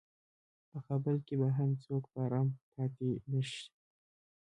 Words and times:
په 0.69 0.77
کابل 0.87 1.15
کې 1.25 1.35
به 1.41 1.47
هم 1.57 1.69
څوک 1.83 2.03
په 2.11 2.17
ارام 2.25 2.47
پاتې 2.73 3.09
نشي. 3.31 3.65